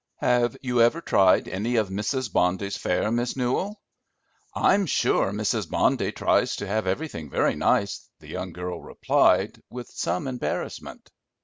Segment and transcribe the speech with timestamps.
[0.17, 2.33] Have you ever tried any of Mrs.
[2.33, 3.79] Bondy's fare, Miss Newell?"
[4.55, 5.69] "I'm sure Mrs.
[5.69, 11.11] Bondy tries to have everything very nice," the young girl replied, with some embarrassment.